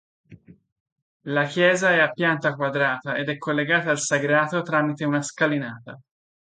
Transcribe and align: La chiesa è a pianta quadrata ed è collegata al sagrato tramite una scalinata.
La 1.27 1.45
chiesa 1.45 1.91
è 1.91 1.99
a 1.99 2.09
pianta 2.09 2.55
quadrata 2.55 3.15
ed 3.17 3.29
è 3.29 3.37
collegata 3.37 3.91
al 3.91 3.99
sagrato 3.99 4.63
tramite 4.63 5.05
una 5.05 5.21
scalinata. 5.21 6.01